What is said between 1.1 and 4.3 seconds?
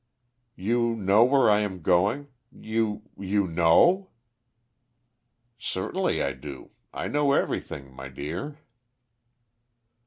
where I am going. You you know!"